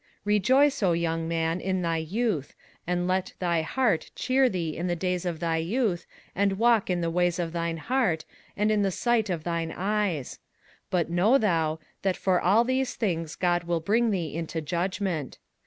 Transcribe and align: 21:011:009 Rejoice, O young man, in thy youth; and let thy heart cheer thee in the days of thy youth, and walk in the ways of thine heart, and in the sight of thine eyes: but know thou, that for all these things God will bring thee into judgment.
21:011:009 0.25 0.25
Rejoice, 0.25 0.81
O 0.81 0.91
young 0.93 1.27
man, 1.27 1.59
in 1.61 1.83
thy 1.83 1.97
youth; 1.97 2.55
and 2.87 3.07
let 3.07 3.33
thy 3.37 3.61
heart 3.61 4.09
cheer 4.15 4.49
thee 4.49 4.75
in 4.75 4.87
the 4.87 4.95
days 4.95 5.27
of 5.27 5.39
thy 5.39 5.57
youth, 5.57 6.07
and 6.33 6.53
walk 6.57 6.89
in 6.89 7.01
the 7.01 7.11
ways 7.11 7.37
of 7.37 7.53
thine 7.53 7.77
heart, 7.77 8.25
and 8.57 8.71
in 8.71 8.81
the 8.81 8.89
sight 8.89 9.29
of 9.29 9.43
thine 9.43 9.71
eyes: 9.71 10.39
but 10.89 11.11
know 11.11 11.37
thou, 11.37 11.77
that 12.01 12.17
for 12.17 12.41
all 12.41 12.63
these 12.63 12.95
things 12.95 13.35
God 13.35 13.65
will 13.65 13.79
bring 13.79 14.09
thee 14.09 14.33
into 14.33 14.59
judgment. 14.59 15.37